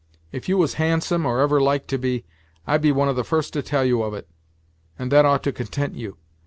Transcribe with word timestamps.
If 0.31 0.49
you 0.49 0.57
was 0.57 0.73
handsome, 0.81 1.27
or 1.27 1.41
ever 1.41 1.61
like 1.61 1.85
to 1.85 1.99
be, 1.99 2.25
I'd 2.65 2.81
be 2.81 2.91
one 2.91 3.07
of 3.07 3.15
the 3.15 3.23
first 3.23 3.53
to 3.53 3.61
tell 3.61 3.85
you 3.85 4.01
of 4.01 4.15
it; 4.15 4.27
and 4.97 5.11
that 5.11 5.25
ought 5.25 5.43
to 5.43 5.51
content 5.51 5.93
you. 5.93 6.17